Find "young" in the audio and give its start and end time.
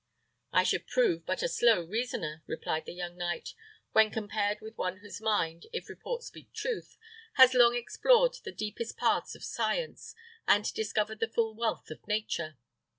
2.95-3.15